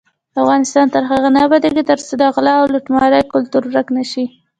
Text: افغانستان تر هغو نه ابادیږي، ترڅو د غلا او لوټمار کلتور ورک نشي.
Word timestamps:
افغانستان 0.41 0.85
تر 0.93 1.03
هغو 1.11 1.29
نه 1.35 1.39
ابادیږي، 1.47 1.83
ترڅو 1.89 2.13
د 2.17 2.23
غلا 2.35 2.53
او 2.59 2.65
لوټمار 2.73 3.11
کلتور 3.33 3.63
ورک 3.67 3.87
نشي. 3.97 4.25